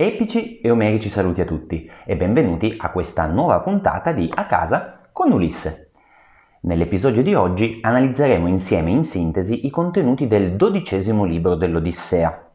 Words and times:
Epici 0.00 0.60
e 0.60 0.70
omerici 0.70 1.08
saluti 1.08 1.40
a 1.40 1.44
tutti 1.44 1.90
e 2.04 2.16
benvenuti 2.16 2.76
a 2.78 2.92
questa 2.92 3.26
nuova 3.26 3.58
puntata 3.58 4.12
di 4.12 4.30
A 4.32 4.46
casa 4.46 5.00
con 5.12 5.32
Ulisse. 5.32 5.90
Nell'episodio 6.60 7.20
di 7.20 7.34
oggi 7.34 7.80
analizzeremo 7.82 8.46
insieme 8.46 8.90
in 8.90 9.02
sintesi 9.02 9.66
i 9.66 9.70
contenuti 9.70 10.28
del 10.28 10.52
dodicesimo 10.52 11.24
libro 11.24 11.56
dell'Odissea. 11.56 12.48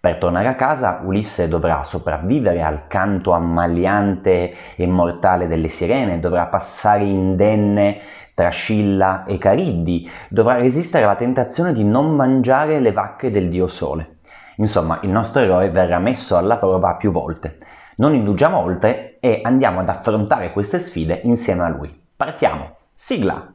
Per 0.00 0.16
tornare 0.16 0.48
a 0.48 0.56
casa 0.56 1.02
Ulisse 1.04 1.46
dovrà 1.46 1.84
sopravvivere 1.84 2.64
al 2.64 2.88
canto 2.88 3.30
ammaliante 3.30 4.52
e 4.74 4.86
mortale 4.88 5.46
delle 5.46 5.68
sirene, 5.68 6.18
dovrà 6.18 6.46
passare 6.46 7.04
indenne 7.04 8.00
tra 8.34 8.48
Scilla 8.48 9.22
e 9.24 9.38
Cariddi, 9.38 10.10
dovrà 10.28 10.54
resistere 10.54 11.04
alla 11.04 11.14
tentazione 11.14 11.72
di 11.72 11.84
non 11.84 12.16
mangiare 12.16 12.80
le 12.80 12.90
vacche 12.90 13.30
del 13.30 13.48
dio 13.48 13.68
Sole. 13.68 14.16
Insomma, 14.60 15.00
il 15.02 15.08
nostro 15.08 15.40
eroe 15.40 15.70
verrà 15.70 15.98
messo 15.98 16.36
alla 16.36 16.58
prova 16.58 16.94
più 16.94 17.10
volte. 17.10 17.58
Non 17.96 18.14
indugiamo 18.14 18.58
oltre 18.58 19.16
e 19.18 19.40
andiamo 19.42 19.80
ad 19.80 19.88
affrontare 19.88 20.52
queste 20.52 20.78
sfide 20.78 21.20
insieme 21.24 21.62
a 21.62 21.68
lui. 21.68 21.98
Partiamo! 22.14 22.76
Sigla! 22.92 23.54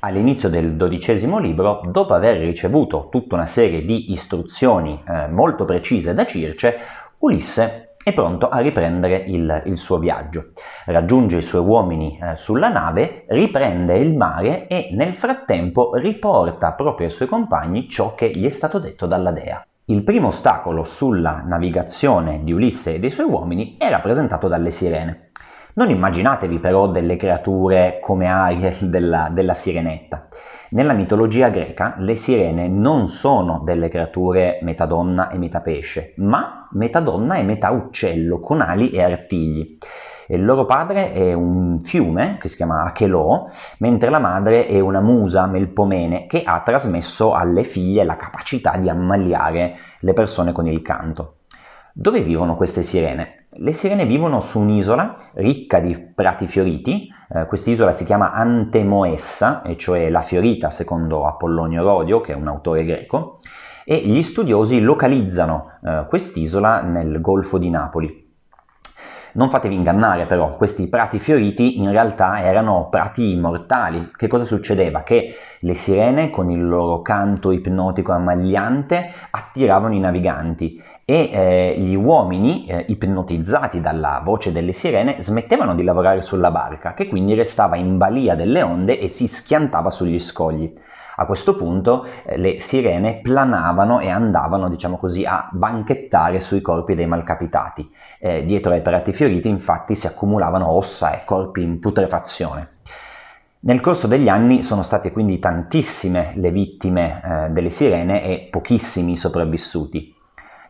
All'inizio 0.00 0.48
del 0.48 0.74
dodicesimo 0.74 1.38
libro, 1.38 1.82
dopo 1.86 2.14
aver 2.14 2.38
ricevuto 2.38 3.08
tutta 3.08 3.36
una 3.36 3.46
serie 3.46 3.84
di 3.84 4.10
istruzioni 4.12 5.02
eh, 5.06 5.28
molto 5.28 5.64
precise 5.64 6.14
da 6.14 6.26
Circe, 6.26 6.78
Ulisse 7.18 7.91
è 8.04 8.12
pronto 8.12 8.48
a 8.48 8.58
riprendere 8.58 9.24
il, 9.26 9.62
il, 9.66 9.78
suo 9.78 9.98
viaggio. 9.98 10.52
Raggiunge 10.86 11.36
i 11.36 11.42
suoi 11.42 11.62
uomini 11.64 12.18
eh, 12.20 12.36
sulla 12.36 12.68
nave, 12.68 13.24
riprende 13.28 13.96
il 13.96 14.16
mare 14.16 14.66
e 14.66 14.90
nel 14.92 15.14
frattempo 15.14 15.94
riporta 15.94 16.72
proprio 16.72 17.06
ai 17.06 17.12
suoi 17.12 17.28
compagni 17.28 17.88
ciò 17.88 18.14
che 18.14 18.30
gli 18.30 18.44
è 18.44 18.50
stato 18.50 18.78
detto 18.78 19.06
dalla 19.06 19.30
dea. 19.30 19.64
Il 19.86 20.02
primo 20.04 20.28
ostacolo 20.28 20.84
sulla 20.84 21.42
navigazione 21.46 22.42
di 22.42 22.52
Ulisse 22.52 22.94
e 22.94 22.98
dei 22.98 23.10
suoi 23.10 23.26
uomini 23.26 23.76
è 23.78 23.88
rappresentato 23.88 24.48
dalle 24.48 24.70
sirene. 24.70 25.30
Non 25.74 25.88
immaginatevi 25.88 26.58
però 26.58 26.88
delle 26.88 27.16
creature 27.16 27.98
come 28.02 28.28
Ariel 28.28 28.76
della, 28.90 29.28
della 29.30 29.54
sirenetta. 29.54 30.28
Nella 30.72 30.94
mitologia 30.94 31.50
greca 31.50 31.96
le 31.98 32.16
sirene 32.16 32.66
non 32.66 33.06
sono 33.06 33.60
delle 33.62 33.90
creature 33.90 34.58
metà 34.62 34.86
donna 34.86 35.28
e 35.28 35.36
metà 35.36 35.60
pesce, 35.60 36.14
ma 36.16 36.66
metà 36.70 37.00
donna 37.00 37.34
e 37.34 37.42
metà 37.42 37.68
uccello 37.68 38.40
con 38.40 38.62
ali 38.62 38.88
e 38.88 39.02
artigli. 39.02 39.76
Il 40.28 40.42
loro 40.42 40.64
padre 40.64 41.12
è 41.12 41.34
un 41.34 41.82
fiume 41.82 42.38
che 42.40 42.48
si 42.48 42.56
chiama 42.56 42.84
Achelò, 42.84 43.50
mentre 43.80 44.08
la 44.08 44.18
madre 44.18 44.66
è 44.66 44.80
una 44.80 45.02
musa 45.02 45.44
Melpomene 45.44 46.24
che 46.26 46.42
ha 46.42 46.62
trasmesso 46.64 47.34
alle 47.34 47.64
figlie 47.64 48.02
la 48.04 48.16
capacità 48.16 48.78
di 48.78 48.88
ammaliare 48.88 49.74
le 50.00 50.12
persone 50.14 50.52
con 50.52 50.66
il 50.66 50.80
canto. 50.80 51.40
Dove 51.92 52.22
vivono 52.22 52.56
queste 52.56 52.82
sirene? 52.82 53.41
Le 53.54 53.74
sirene 53.74 54.06
vivono 54.06 54.40
su 54.40 54.60
un'isola 54.60 55.14
ricca 55.34 55.78
di 55.78 55.94
prati 56.14 56.46
fioriti, 56.46 57.12
eh, 57.28 57.44
quest'isola 57.44 57.92
si 57.92 58.06
chiama 58.06 58.32
Antemoessa, 58.32 59.60
e 59.60 59.76
cioè 59.76 60.08
la 60.08 60.22
fiorita 60.22 60.70
secondo 60.70 61.26
Apollonio 61.26 61.82
Rodio, 61.82 62.22
che 62.22 62.32
è 62.32 62.34
un 62.34 62.48
autore 62.48 62.82
greco, 62.86 63.40
e 63.84 63.98
gli 63.98 64.22
studiosi 64.22 64.80
localizzano 64.80 65.72
eh, 65.84 66.06
quest'isola 66.08 66.80
nel 66.80 67.20
Golfo 67.20 67.58
di 67.58 67.68
Napoli. 67.68 68.20
Non 69.34 69.48
fatevi 69.50 69.74
ingannare 69.74 70.26
però, 70.26 70.56
questi 70.56 70.88
prati 70.88 71.18
fioriti 71.18 71.78
in 71.78 71.90
realtà 71.90 72.42
erano 72.42 72.88
prati 72.90 73.32
immortali. 73.32 74.10
Che 74.14 74.28
cosa 74.28 74.44
succedeva? 74.44 75.02
Che 75.02 75.34
le 75.60 75.74
sirene 75.74 76.28
con 76.28 76.50
il 76.50 76.66
loro 76.66 77.00
canto 77.00 77.50
ipnotico 77.50 78.12
ammagliante 78.12 79.10
attiravano 79.30 79.94
i 79.94 80.00
naviganti 80.00 80.82
e 81.04 81.30
eh, 81.32 81.80
gli 81.80 81.94
uomini 81.94 82.66
eh, 82.66 82.84
ipnotizzati 82.88 83.80
dalla 83.80 84.20
voce 84.24 84.52
delle 84.52 84.72
sirene 84.72 85.16
smettevano 85.20 85.74
di 85.74 85.82
lavorare 85.82 86.22
sulla 86.22 86.50
barca 86.50 86.94
che 86.94 87.08
quindi 87.08 87.34
restava 87.34 87.76
in 87.76 87.98
balia 87.98 88.34
delle 88.34 88.62
onde 88.62 88.98
e 88.98 89.08
si 89.08 89.26
schiantava 89.26 89.90
sugli 89.90 90.18
scogli. 90.18 90.72
A 91.16 91.26
questo 91.26 91.56
punto 91.56 92.06
eh, 92.24 92.38
le 92.38 92.58
sirene 92.58 93.20
planavano 93.20 94.00
e 94.00 94.08
andavano, 94.08 94.68
diciamo 94.68 94.96
così, 94.96 95.24
a 95.24 95.48
banchettare 95.52 96.40
sui 96.40 96.60
corpi 96.60 96.94
dei 96.94 97.06
malcapitati. 97.06 97.90
Eh, 98.18 98.44
dietro 98.44 98.72
ai 98.72 98.80
prati 98.80 99.12
fioriti 99.12 99.48
infatti 99.48 99.94
si 99.94 100.06
accumulavano 100.06 100.68
ossa 100.68 101.12
e 101.14 101.24
corpi 101.24 101.62
in 101.62 101.80
putrefazione. 101.80 102.68
Nel 103.60 103.80
corso 103.80 104.08
degli 104.08 104.28
anni 104.28 104.62
sono 104.62 104.82
state 104.82 105.12
quindi 105.12 105.38
tantissime 105.38 106.32
le 106.36 106.50
vittime 106.50 107.22
eh, 107.22 107.50
delle 107.50 107.70
sirene 107.70 108.24
e 108.24 108.48
pochissimi 108.50 109.16
sopravvissuti. 109.16 110.11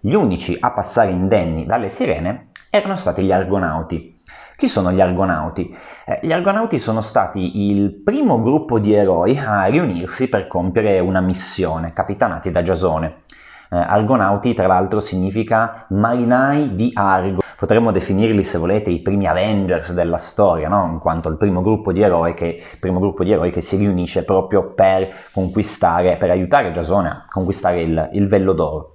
Gli 0.05 0.15
unici 0.15 0.57
a 0.59 0.73
passare 0.73 1.13
indenni 1.13 1.65
dalle 1.65 1.89
sirene 1.89 2.49
erano 2.71 2.97
stati 2.97 3.23
gli 3.23 3.31
argonauti, 3.31 4.19
chi 4.57 4.67
sono 4.67 4.91
gli 4.91 5.01
Argonauti? 5.01 5.73
Eh, 6.05 6.19
gli 6.23 6.33
Argonauti 6.33 6.81
sono 6.81 7.01
stati 7.01 7.71
il 7.71 8.03
primo 8.03 8.43
gruppo 8.43 8.81
di 8.81 8.93
eroi 8.95 9.39
a 9.39 9.65
riunirsi 9.67 10.29
per 10.29 10.49
compiere 10.49 10.99
una 10.99 11.21
missione, 11.21 11.93
capitanati 11.93 12.51
da 12.51 12.63
Giasone. 12.63 13.23
Eh, 13.71 13.77
Argonauti, 13.77 14.55
tra 14.55 14.67
l'altro, 14.67 14.99
significa 14.99 15.87
marinai 15.91 16.75
di 16.75 16.91
Argo. 16.95 17.41
Potremmo 17.57 17.93
definirli, 17.93 18.43
se 18.43 18.59
volete, 18.59 18.91
i 18.91 19.03
primi 19.03 19.29
Avengers 19.29 19.93
della 19.93 20.19
storia, 20.19 20.69
no? 20.69 20.89
in 20.91 20.99
quanto 20.99 21.29
il 21.29 21.37
primo 21.37 21.63
gruppo 21.63 21.93
di 21.93 22.03
eroi 22.03 22.35
che, 22.35 22.61
gruppo 22.81 23.23
di 23.23 23.31
eroi 23.31 23.53
che 23.53 23.61
si 23.61 23.77
riunisce 23.77 24.25
proprio 24.25 24.75
per 24.75 25.13
conquistare, 25.33 26.17
per 26.17 26.31
aiutare 26.31 26.73
Giasone 26.73 27.09
a 27.09 27.25
conquistare 27.29 27.83
il, 27.83 28.11
il 28.13 28.27
Vello 28.27 28.53
d'Oro. 28.53 28.95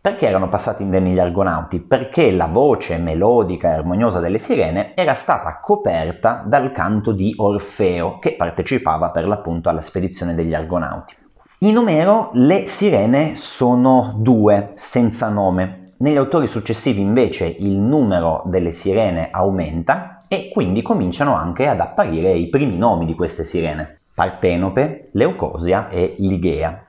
Perché 0.00 0.26
erano 0.26 0.48
passati 0.48 0.82
indenni 0.82 1.12
gli 1.12 1.18
argonauti? 1.18 1.80
Perché 1.80 2.30
la 2.32 2.46
voce 2.46 2.98
melodica 2.98 3.70
e 3.70 3.74
armoniosa 3.74 4.20
delle 4.20 4.38
sirene 4.38 4.94
era 4.94 5.14
stata 5.14 5.60
coperta 5.60 6.42
dal 6.44 6.72
canto 6.72 7.12
di 7.12 7.32
Orfeo, 7.36 8.18
che 8.18 8.34
partecipava 8.34 9.10
per 9.10 9.26
l'appunto 9.26 9.68
alla 9.68 9.80
spedizione 9.80 10.34
degli 10.34 10.52
argonauti. 10.52 11.16
In 11.60 11.78
Omero 11.78 12.30
le 12.34 12.66
sirene 12.66 13.36
sono 13.36 14.14
due, 14.18 14.72
senza 14.74 15.28
nome. 15.28 15.92
Negli 15.98 16.16
autori 16.16 16.48
successivi 16.48 17.00
invece 17.00 17.46
il 17.46 17.78
numero 17.78 18.42
delle 18.46 18.72
sirene 18.72 19.28
aumenta 19.30 20.24
e 20.28 20.50
quindi 20.52 20.82
cominciano 20.82 21.34
anche 21.34 21.66
ad 21.68 21.80
apparire 21.80 22.32
i 22.32 22.48
primi 22.48 22.76
nomi 22.76 23.06
di 23.06 23.14
queste 23.14 23.44
sirene. 23.44 24.00
Partenope, 24.12 25.08
Leucosia 25.12 25.88
e 25.88 26.16
Ligea. 26.18 26.83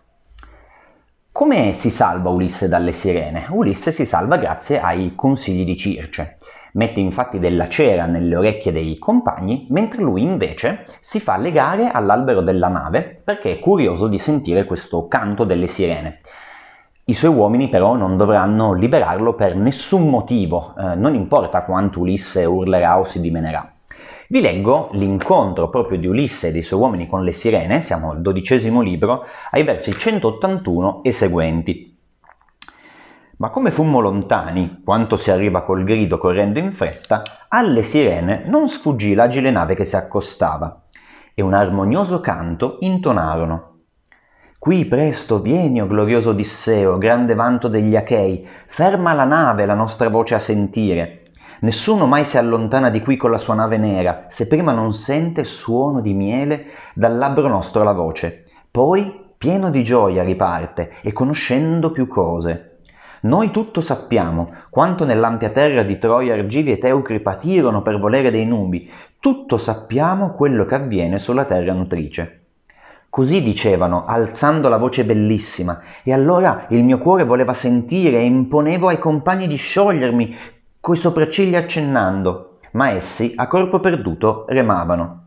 Come 1.35 1.73
si 1.73 1.89
salva 1.89 2.29
Ulisse 2.29 2.69
dalle 2.69 2.93
sirene? 2.93 3.47
Ulisse 3.49 3.91
si 3.91 4.05
salva 4.05 4.37
grazie 4.37 4.79
ai 4.79 5.15
consigli 5.15 5.65
di 5.65 5.75
Circe. 5.75 6.37
Mette 6.75 7.01
infatti 7.01 7.39
della 7.39 7.67
cera 7.67 8.05
nelle 8.05 8.37
orecchie 8.37 8.71
dei 8.71 8.97
compagni, 8.97 9.67
mentre 9.71 10.01
lui 10.01 10.21
invece 10.21 10.85
si 11.01 11.19
fa 11.19 11.35
legare 11.35 11.89
all'albero 11.91 12.39
della 12.39 12.69
nave 12.69 13.21
perché 13.21 13.51
è 13.51 13.59
curioso 13.59 14.07
di 14.07 14.17
sentire 14.17 14.63
questo 14.63 15.09
canto 15.09 15.43
delle 15.43 15.67
sirene. 15.67 16.21
I 17.03 17.13
suoi 17.13 17.33
uomini 17.33 17.67
però 17.67 17.97
non 17.97 18.15
dovranno 18.15 18.71
liberarlo 18.71 19.33
per 19.33 19.57
nessun 19.57 20.07
motivo, 20.07 20.73
eh, 20.77 20.95
non 20.95 21.15
importa 21.15 21.63
quanto 21.63 21.99
Ulisse 21.99 22.45
urlerà 22.45 22.97
o 22.97 23.03
si 23.03 23.19
dimenerà. 23.19 23.74
Vi 24.27 24.41
leggo 24.41 24.89
l'incontro 24.93 25.69
proprio 25.69 25.99
di 25.99 26.07
Ulisse 26.07 26.47
e 26.47 26.51
dei 26.51 26.63
suoi 26.63 26.79
uomini 26.79 27.07
con 27.07 27.23
le 27.23 27.31
sirene, 27.31 27.79
siamo 27.79 28.09
al 28.09 28.21
dodicesimo 28.21 28.81
libro, 28.81 29.25
ai 29.51 29.63
versi 29.63 29.93
181 29.93 31.03
e 31.03 31.11
seguenti. 31.11 31.97
Ma 33.37 33.49
come 33.49 33.69
fummo 33.69 33.99
lontani, 33.99 34.81
quanto 34.83 35.15
si 35.15 35.29
arriva 35.29 35.61
col 35.61 35.83
grido 35.83 36.17
correndo 36.17 36.57
in 36.57 36.71
fretta, 36.71 37.21
alle 37.49 37.83
sirene 37.83 38.43
non 38.47 38.67
sfuggì 38.67 39.13
l'agile 39.13 39.51
nave 39.51 39.75
che 39.75 39.85
si 39.85 39.95
accostava, 39.95 40.85
e 41.35 41.43
un 41.43 41.53
armonioso 41.53 42.19
canto 42.19 42.77
intonarono. 42.79 43.73
Qui 44.57 44.85
presto 44.85 45.39
vieni, 45.39 45.81
o 45.81 45.85
glorioso 45.85 46.31
Odisseo, 46.31 46.97
grande 46.97 47.35
vanto 47.35 47.67
degli 47.67 47.95
Achei, 47.95 48.47
ferma 48.65 49.13
la 49.13 49.25
nave 49.25 49.67
la 49.67 49.75
nostra 49.75 50.09
voce 50.09 50.33
a 50.33 50.39
sentire, 50.39 51.24
Nessuno 51.65 52.05
mai 52.05 52.25
si 52.25 52.37
allontana 52.37 52.91
di 52.91 53.01
qui 53.01 53.17
con 53.17 53.31
la 53.31 53.39
sua 53.39 53.55
nave 53.55 53.77
nera, 53.77 54.25
se 54.27 54.45
prima 54.45 54.71
non 54.71 54.93
sente 54.93 55.43
suono 55.43 55.99
di 55.99 56.13
miele 56.13 56.67
dal 56.93 57.17
labbro 57.17 57.47
nostro 57.47 57.81
la 57.81 57.91
voce. 57.91 58.43
Poi, 58.69 59.11
pieno 59.35 59.71
di 59.71 59.83
gioia, 59.83 60.21
riparte 60.21 60.91
e 61.01 61.11
conoscendo 61.11 61.89
più 61.89 62.07
cose. 62.07 62.81
Noi 63.21 63.49
tutto 63.49 63.81
sappiamo, 63.81 64.53
quanto 64.69 65.05
nell'ampia 65.05 65.49
terra 65.49 65.81
di 65.81 65.97
Troia 65.97 66.35
Argivi 66.35 66.69
e 66.69 66.77
Teucri 66.77 67.19
patirono 67.19 67.81
per 67.81 67.97
volere 67.97 68.29
dei 68.29 68.45
nubi, 68.45 68.87
tutto 69.19 69.57
sappiamo 69.57 70.33
quello 70.33 70.65
che 70.65 70.75
avviene 70.75 71.17
sulla 71.17 71.45
terra 71.45 71.73
nutrice. 71.73 72.41
Così 73.09 73.41
dicevano, 73.41 74.03
alzando 74.05 74.67
la 74.67 74.77
voce 74.77 75.05
bellissima, 75.05 75.81
e 76.03 76.13
allora 76.13 76.65
il 76.69 76.83
mio 76.83 76.97
cuore 76.97 77.23
voleva 77.23 77.53
sentire 77.53 78.17
e 78.17 78.25
imponevo 78.25 78.89
ai 78.89 78.99
compagni 78.99 79.47
di 79.47 79.55
sciogliermi, 79.55 80.35
coi 80.85 80.97
sopracciglia 80.97 81.57
accennando, 81.57 82.59
ma 82.73 82.91
essi 82.91 83.33
a 83.35 83.47
corpo 83.47 83.79
perduto 83.79 84.45
remavano. 84.47 85.23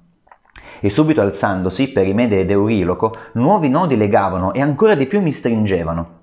e 0.78 0.88
subito 0.88 1.20
alzandosi, 1.20 1.90
Perimede 1.90 2.38
ed 2.38 2.50
Euriloco, 2.52 3.12
nuovi 3.32 3.69
nodi 3.69 3.96
legavano 3.96 4.52
e 4.52 4.62
ancora 4.62 4.94
di 4.94 5.06
più 5.06 5.20
mi 5.20 5.32
stringevano. 5.32 6.19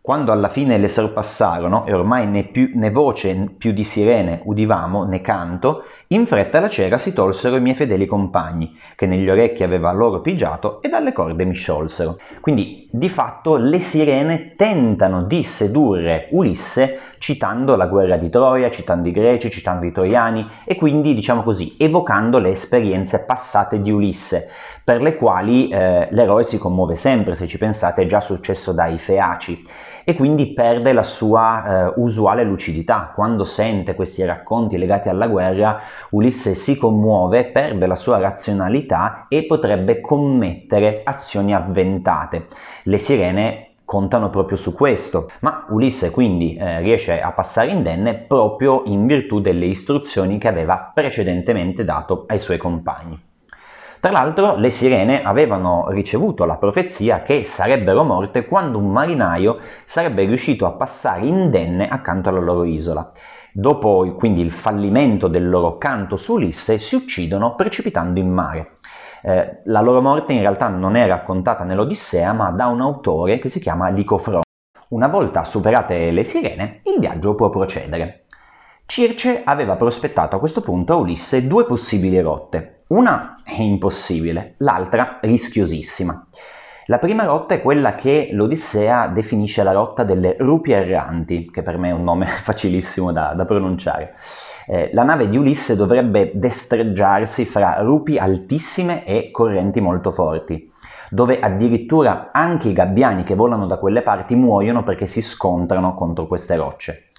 Quando 0.00 0.30
alla 0.30 0.48
fine 0.48 0.78
le 0.78 0.86
sorpassarono 0.86 1.86
e 1.86 1.92
ormai 1.92 2.28
né, 2.28 2.44
più, 2.44 2.70
né 2.74 2.92
voce 2.92 3.52
più 3.58 3.72
di 3.72 3.82
sirene 3.82 4.42
udivamo 4.44 5.06
né 5.06 5.20
canto, 5.20 5.82
in 6.14 6.26
fretta 6.26 6.60
la 6.60 6.68
cera 6.68 6.98
si 6.98 7.12
tolsero 7.12 7.56
i 7.56 7.60
miei 7.60 7.74
fedeli 7.74 8.06
compagni, 8.06 8.78
che 8.96 9.06
negli 9.06 9.28
orecchi 9.30 9.62
aveva 9.62 9.92
loro 9.92 10.20
pigiato 10.20 10.82
e 10.82 10.88
dalle 10.88 11.12
corde 11.12 11.44
mi 11.44 11.54
sciolsero. 11.54 12.18
Quindi, 12.40 12.88
di 12.90 13.08
fatto, 13.08 13.56
le 13.56 13.80
sirene 13.80 14.54
tentano 14.56 15.22
di 15.24 15.42
sedurre 15.42 16.28
Ulisse 16.32 16.98
citando 17.18 17.76
la 17.76 17.86
guerra 17.86 18.16
di 18.16 18.28
Troia, 18.28 18.70
citando 18.70 19.08
i 19.08 19.12
greci, 19.12 19.50
citando 19.50 19.86
i 19.86 19.92
troiani 19.92 20.46
e 20.64 20.74
quindi, 20.74 21.14
diciamo 21.14 21.42
così, 21.42 21.76
evocando 21.78 22.38
le 22.38 22.50
esperienze 22.50 23.24
passate 23.24 23.80
di 23.80 23.90
Ulisse, 23.90 24.48
per 24.84 25.00
le 25.00 25.16
quali 25.16 25.68
eh, 25.68 26.08
l'eroe 26.10 26.42
si 26.44 26.58
commuove 26.58 26.96
sempre, 26.96 27.36
se 27.36 27.46
ci 27.46 27.56
pensate 27.56 28.02
è 28.02 28.06
già 28.06 28.20
successo 28.20 28.72
dai 28.72 28.98
Feaci 28.98 29.64
e 30.04 30.14
quindi 30.14 30.52
perde 30.52 30.92
la 30.92 31.02
sua 31.02 31.64
eh, 31.88 31.92
usuale 31.96 32.44
lucidità. 32.44 33.12
Quando 33.14 33.44
sente 33.44 33.94
questi 33.94 34.24
racconti 34.24 34.76
legati 34.78 35.08
alla 35.08 35.26
guerra, 35.26 35.80
Ulisse 36.10 36.54
si 36.54 36.76
commuove, 36.76 37.46
perde 37.46 37.86
la 37.86 37.96
sua 37.96 38.18
razionalità 38.18 39.26
e 39.28 39.44
potrebbe 39.44 40.00
commettere 40.00 41.02
azioni 41.04 41.54
avventate. 41.54 42.46
Le 42.84 42.98
sirene 42.98 43.66
contano 43.84 44.30
proprio 44.30 44.56
su 44.56 44.72
questo, 44.72 45.30
ma 45.40 45.66
Ulisse 45.68 46.10
quindi 46.10 46.56
eh, 46.56 46.80
riesce 46.80 47.20
a 47.20 47.32
passare 47.32 47.70
indenne 47.70 48.14
proprio 48.14 48.84
in 48.86 49.06
virtù 49.06 49.40
delle 49.40 49.66
istruzioni 49.66 50.38
che 50.38 50.48
aveva 50.48 50.90
precedentemente 50.94 51.84
dato 51.84 52.24
ai 52.26 52.38
suoi 52.38 52.56
compagni. 52.56 53.30
Tra 54.02 54.10
l'altro 54.10 54.56
le 54.56 54.70
sirene 54.70 55.22
avevano 55.22 55.86
ricevuto 55.90 56.44
la 56.44 56.56
profezia 56.56 57.22
che 57.22 57.44
sarebbero 57.44 58.02
morte 58.02 58.46
quando 58.46 58.76
un 58.78 58.90
marinaio 58.90 59.60
sarebbe 59.84 60.24
riuscito 60.24 60.66
a 60.66 60.72
passare 60.72 61.24
indenne 61.24 61.86
accanto 61.86 62.28
alla 62.28 62.40
loro 62.40 62.64
isola. 62.64 63.12
Dopo 63.52 64.12
quindi 64.18 64.40
il 64.40 64.50
fallimento 64.50 65.28
del 65.28 65.48
loro 65.48 65.78
canto 65.78 66.16
su 66.16 66.32
Ulisse 66.32 66.78
si 66.78 66.96
uccidono 66.96 67.54
precipitando 67.54 68.18
in 68.18 68.28
mare. 68.28 68.72
Eh, 69.22 69.60
la 69.66 69.80
loro 69.80 70.00
morte 70.00 70.32
in 70.32 70.40
realtà 70.40 70.66
non 70.66 70.96
è 70.96 71.06
raccontata 71.06 71.62
nell'Odissea 71.62 72.32
ma 72.32 72.50
da 72.50 72.66
un 72.66 72.80
autore 72.80 73.38
che 73.38 73.48
si 73.48 73.60
chiama 73.60 73.88
Licofron. 73.88 74.40
Una 74.88 75.06
volta 75.06 75.44
superate 75.44 76.10
le 76.10 76.24
sirene, 76.24 76.80
il 76.86 76.98
viaggio 76.98 77.36
può 77.36 77.50
procedere. 77.50 78.24
Circe 78.86 79.42
aveva 79.44 79.76
prospettato 79.76 80.36
a 80.36 80.38
questo 80.38 80.60
punto 80.60 80.92
a 80.92 80.96
Ulisse 80.96 81.46
due 81.46 81.64
possibili 81.64 82.20
rotte, 82.20 82.82
una 82.88 83.40
è 83.42 83.62
impossibile, 83.62 84.54
l'altra 84.58 85.18
rischiosissima. 85.22 86.26
La 86.86 86.98
prima 86.98 87.24
rotta 87.24 87.54
è 87.54 87.62
quella 87.62 87.94
che 87.94 88.30
l'Odissea 88.32 89.06
definisce 89.06 89.62
la 89.62 89.72
rotta 89.72 90.02
delle 90.02 90.36
rupi 90.38 90.72
erranti, 90.72 91.48
che 91.50 91.62
per 91.62 91.78
me 91.78 91.88
è 91.88 91.92
un 91.92 92.02
nome 92.02 92.26
facilissimo 92.42 93.12
da, 93.12 93.32
da 93.34 93.44
pronunciare. 93.44 94.14
Eh, 94.66 94.90
la 94.92 95.04
nave 95.04 95.28
di 95.28 95.36
Ulisse 95.36 95.76
dovrebbe 95.76 96.32
destreggiarsi 96.34 97.44
fra 97.44 97.80
rupi 97.80 98.18
altissime 98.18 99.06
e 99.06 99.30
correnti 99.30 99.80
molto 99.80 100.10
forti, 100.10 100.70
dove 101.08 101.38
addirittura 101.38 102.30
anche 102.32 102.68
i 102.68 102.72
gabbiani 102.72 103.22
che 103.22 103.36
volano 103.36 103.66
da 103.66 103.78
quelle 103.78 104.02
parti 104.02 104.34
muoiono 104.34 104.82
perché 104.82 105.06
si 105.06 105.22
scontrano 105.22 105.94
contro 105.94 106.26
queste 106.26 106.56
rocce. 106.56 107.11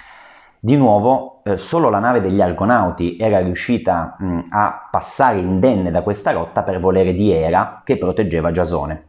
Di 0.66 0.78
nuovo, 0.78 1.42
eh, 1.44 1.58
solo 1.58 1.90
la 1.90 2.00
nave 2.00 2.22
degli 2.22 2.40
Argonauti 2.40 3.18
era 3.20 3.40
riuscita 3.40 4.16
mh, 4.18 4.40
a 4.52 4.88
passare 4.90 5.40
indenne 5.40 5.92
da 5.92 6.02
questa 6.04 6.32
rotta 6.32 6.64
per 6.64 6.80
volere 6.80 7.14
di 7.14 7.34
Era 7.34 7.82
che 7.84 7.98
proteggeva 7.98 8.50
Giasone. 8.50 9.08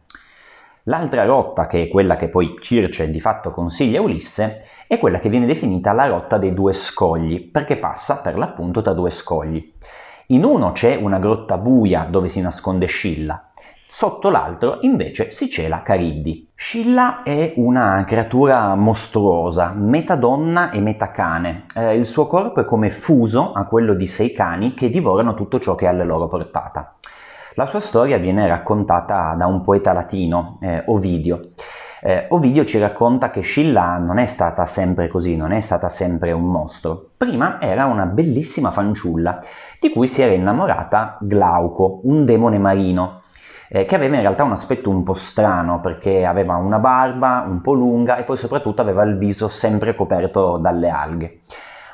L'altra 0.83 1.23
rotta, 1.23 1.65
che 1.67 1.83
è 1.83 1.87
quella 1.87 2.17
che 2.17 2.27
poi 2.27 2.57
Circe 2.59 3.09
di 3.09 3.21
fatto 3.21 3.51
consiglia 3.51 3.99
a 3.99 4.01
Ulisse, 4.01 4.65
è 4.85 4.99
quella 4.99 5.19
che 5.19 5.29
viene 5.29 5.45
definita 5.45 5.93
la 5.93 6.07
rotta 6.07 6.37
dei 6.37 6.53
due 6.53 6.73
scogli, 6.73 7.49
perché 7.49 7.77
passa 7.77 8.19
per 8.19 8.37
l'appunto 8.37 8.81
tra 8.81 8.91
due 8.91 9.09
scogli. 9.09 9.75
In 10.27 10.43
uno 10.43 10.73
c'è 10.73 10.95
una 10.95 11.19
grotta 11.19 11.57
buia 11.57 12.05
dove 12.09 12.27
si 12.27 12.41
nasconde 12.41 12.87
Scilla, 12.87 13.51
Sotto 13.97 14.29
l'altro 14.29 14.79
invece 14.81 15.31
si 15.31 15.49
cela 15.49 15.81
Cariddi. 15.81 16.49
Scilla 16.53 17.23
è 17.23 17.53
una 17.55 18.03
creatura 18.05 18.75
mostruosa, 18.75 19.71
metà 19.73 20.15
donna 20.17 20.69
e 20.71 20.81
metà 20.81 21.11
cane. 21.11 21.63
Eh, 21.73 21.95
il 21.95 22.05
suo 22.05 22.27
corpo 22.27 22.59
è 22.59 22.65
come 22.65 22.89
fuso 22.89 23.53
a 23.53 23.63
quello 23.63 23.93
di 23.93 24.05
sei 24.05 24.33
cani 24.33 24.73
che 24.73 24.89
divorano 24.89 25.33
tutto 25.33 25.61
ciò 25.61 25.75
che 25.75 25.85
è 25.85 25.87
alle 25.87 26.03
loro 26.03 26.27
portata. 26.27 26.95
La 27.53 27.65
sua 27.65 27.79
storia 27.79 28.17
viene 28.17 28.45
raccontata 28.49 29.33
da 29.33 29.45
un 29.45 29.61
poeta 29.61 29.93
latino, 29.93 30.57
eh, 30.59 30.83
Ovidio. 30.87 31.51
Eh, 32.01 32.25
Ovidio 32.31 32.65
ci 32.65 32.77
racconta 32.77 33.29
che 33.29 33.39
Scilla 33.39 33.97
non 33.97 34.17
è 34.17 34.25
stata 34.25 34.65
sempre 34.65 35.07
così, 35.07 35.37
non 35.37 35.53
è 35.53 35.61
stata 35.61 35.87
sempre 35.87 36.33
un 36.33 36.43
mostro. 36.43 37.11
Prima 37.15 37.61
era 37.61 37.85
una 37.85 38.07
bellissima 38.07 38.71
fanciulla 38.71 39.39
di 39.79 39.89
cui 39.89 40.09
si 40.09 40.21
era 40.21 40.33
innamorata 40.33 41.17
Glauco, 41.21 42.01
un 42.03 42.25
demone 42.25 42.57
marino 42.57 43.21
eh, 43.69 43.85
che 43.85 43.95
aveva 43.95 44.15
in 44.15 44.21
realtà 44.21 44.43
un 44.43 44.51
aspetto 44.51 44.89
un 44.89 45.03
po' 45.03 45.13
strano 45.13 45.79
perché 45.81 46.25
aveva 46.25 46.55
una 46.55 46.79
barba 46.79 47.45
un 47.47 47.61
po' 47.61 47.73
lunga 47.73 48.17
e 48.17 48.23
poi 48.23 48.37
soprattutto 48.37 48.81
aveva 48.81 49.03
il 49.03 49.17
viso 49.17 49.47
sempre 49.47 49.95
coperto 49.95 50.57
dalle 50.57 50.89
alghe. 50.89 51.39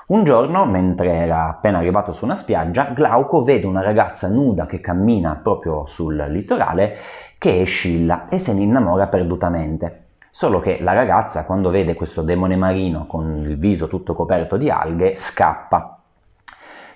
Un 0.08 0.26
giorno, 0.26 0.66
mentre 0.66 1.14
era 1.14 1.48
appena 1.48 1.78
arrivato 1.78 2.12
su 2.12 2.26
una 2.26 2.36
spiaggia, 2.36 2.92
Glauco 2.94 3.44
vede 3.44 3.66
una 3.66 3.82
ragazza 3.82 4.28
nuda 4.28 4.66
che 4.66 4.82
cammina 4.82 5.40
proprio 5.42 5.86
sul 5.86 6.16
litorale, 6.28 6.98
che 7.38 7.62
è 7.62 7.64
Scilla, 7.64 8.28
e 8.28 8.38
se 8.38 8.54
ne 8.54 8.64
innamora 8.64 9.08
perdutamente. 9.08 10.08
Solo 10.30 10.60
che 10.60 10.80
la 10.82 10.92
ragazza, 10.92 11.46
quando 11.46 11.70
vede 11.70 11.94
questo 11.94 12.24
demone 12.24 12.58
marino 12.58 13.06
con 13.06 13.38
il 13.38 13.58
viso 13.58 13.88
tutto 13.88 14.14
coperto 14.14 14.58
di 14.58 14.70
alghe, 14.70 15.16
scappa. 15.16 16.01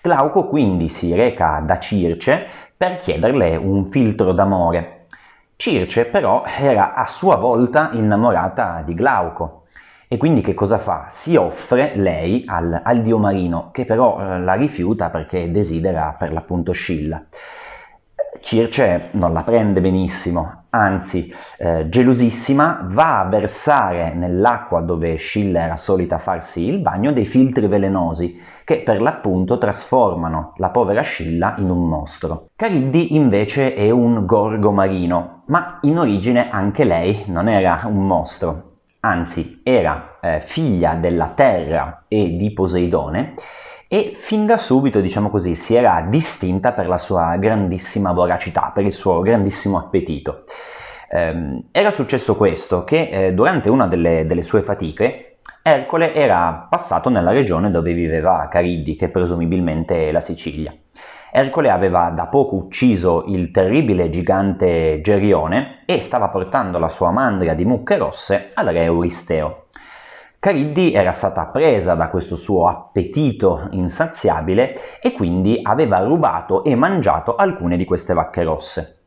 Glauco 0.05 0.45
quindi 0.45 0.87
si 0.87 1.15
reca 1.15 1.63
da 1.65 1.79
Circe 1.79 2.45
per 2.77 2.97
chiederle 2.97 3.55
un 3.55 3.85
filtro 3.85 4.33
d'amore. 4.33 5.07
Circe 5.55 6.05
però 6.05 6.43
era 6.45 6.93
a 6.93 7.07
sua 7.07 7.37
volta 7.37 7.89
innamorata 7.91 8.83
di 8.85 8.93
Glauco 8.93 9.63
e 10.07 10.17
quindi 10.17 10.41
che 10.41 10.53
cosa 10.53 10.77
fa? 10.77 11.07
Si 11.09 11.35
offre 11.35 11.93
lei 11.95 12.43
al, 12.45 12.81
al 12.83 13.01
dio 13.01 13.17
marino 13.17 13.71
che 13.71 13.83
però 13.83 14.19
eh, 14.19 14.39
la 14.41 14.53
rifiuta 14.53 15.09
perché 15.09 15.49
desidera 15.49 16.15
per 16.15 16.31
l'appunto 16.31 16.71
Scilla. 16.71 17.25
Circe 18.41 19.07
non 19.13 19.33
la 19.33 19.41
prende 19.41 19.81
benissimo, 19.81 20.65
anzi, 20.69 21.33
eh, 21.57 21.89
gelosissima, 21.89 22.85
va 22.89 23.21
a 23.21 23.25
versare 23.25 24.13
nell'acqua 24.13 24.81
dove 24.81 25.15
Scilla 25.15 25.63
era 25.63 25.77
solita 25.77 26.19
farsi 26.19 26.67
il 26.67 26.77
bagno 26.77 27.11
dei 27.11 27.25
filtri 27.25 27.65
velenosi 27.65 28.39
che 28.65 28.81
per 28.81 29.01
l'appunto 29.01 29.57
trasformano 29.57 30.53
la 30.57 30.71
povera 30.71 31.01
Scilla 31.01 31.55
in 31.59 31.69
un 31.69 31.87
mostro. 31.87 32.49
Cariddi 32.55 33.15
invece 33.15 33.75
è 33.75 33.89
un 33.91 34.25
gorgo 34.25 34.71
marino, 34.71 35.43
ma 35.45 35.77
in 35.83 35.99
origine 35.99 36.49
anche 36.49 36.83
lei 36.83 37.23
non 37.27 37.47
era 37.47 37.83
un 37.85 38.05
mostro, 38.05 38.79
anzi 39.01 39.61
era 39.63 40.17
eh, 40.19 40.39
figlia 40.39 40.95
della 40.95 41.27
terra 41.27 42.05
e 42.07 42.35
di 42.35 42.51
Poseidone 42.51 43.35
e 43.87 44.11
fin 44.13 44.47
da 44.47 44.57
subito, 44.57 44.99
diciamo 44.99 45.29
così, 45.29 45.53
si 45.53 45.75
era 45.75 46.03
distinta 46.09 46.73
per 46.73 46.87
la 46.87 46.97
sua 46.97 47.35
grandissima 47.37 48.13
voracità, 48.13 48.71
per 48.73 48.83
il 48.83 48.93
suo 48.93 49.21
grandissimo 49.21 49.77
appetito. 49.77 50.43
Eh, 51.07 51.63
era 51.71 51.91
successo 51.91 52.35
questo, 52.35 52.83
che 52.83 53.09
eh, 53.09 53.33
durante 53.33 53.69
una 53.69 53.85
delle, 53.85 54.25
delle, 54.25 54.41
sue 54.41 54.61
fatiche 54.61 55.24
Ercole 55.67 56.13
era 56.13 56.67
passato 56.69 57.09
nella 57.09 57.31
regione 57.31 57.71
dove 57.71 57.91
viveva 57.93 58.47
Cariddi, 58.51 58.95
che 58.95 59.09
presumibilmente 59.09 60.09
è 60.09 60.11
la 60.11 60.19
Sicilia. 60.19 60.71
Ercole 61.31 61.71
aveva 61.71 62.11
da 62.11 62.27
poco 62.27 62.55
ucciso 62.55 63.23
il 63.29 63.49
terribile 63.49 64.11
gigante 64.11 65.01
Gerione 65.01 65.81
e 65.87 65.99
stava 65.99 66.29
portando 66.29 66.77
la 66.77 66.87
sua 66.87 67.09
mandria 67.09 67.55
di 67.55 67.65
mucche 67.65 67.97
rosse 67.97 68.51
al 68.53 68.67
re 68.67 68.83
Euristeo. 68.83 69.65
Cariddi 70.37 70.93
era 70.93 71.13
stata 71.13 71.47
presa 71.47 71.95
da 71.95 72.09
questo 72.09 72.35
suo 72.35 72.67
appetito 72.67 73.67
insaziabile 73.71 74.99
e 75.01 75.13
quindi 75.13 75.61
aveva 75.63 75.97
rubato 75.97 76.63
e 76.63 76.75
mangiato 76.75 77.35
alcune 77.35 77.75
di 77.75 77.85
queste 77.85 78.13
vacche 78.13 78.43
rosse. 78.43 79.04